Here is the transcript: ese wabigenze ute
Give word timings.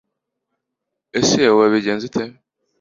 ese 1.19 1.41
wabigenze 1.57 2.03
ute 2.09 2.23